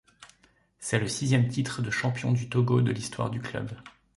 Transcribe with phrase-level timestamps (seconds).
[0.79, 3.69] C'est le sixième titre de champion du Togo de l'histoire du club.